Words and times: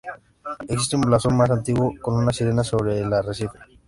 Existe 0.67 0.95
un 0.95 1.03
blasón 1.03 1.37
más 1.37 1.51
antiguo 1.51 1.93
con 2.01 2.15
una 2.15 2.33
sirena 2.33 2.63
sobre 2.63 2.97
el 2.97 3.13
arrecife. 3.13 3.59